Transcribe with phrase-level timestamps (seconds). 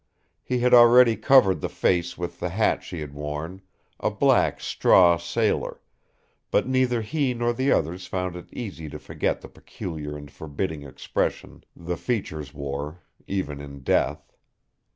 [0.41, 3.61] He had already covered the face with the hat she had worn,
[3.99, 5.79] a black straw sailor;
[6.49, 10.81] but neither he nor the others found it easy to forget the peculiar and forbidding
[10.81, 14.33] expression the features wore, even in death.